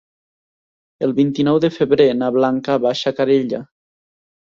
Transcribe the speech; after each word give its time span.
El 1.09 1.13
vint-i-nou 1.19 1.61
de 1.67 1.71
febrer 1.77 2.09
na 2.25 2.33
Blanca 2.41 2.81
va 2.89 2.93
a 2.97 3.03
Xacarella. 3.07 3.65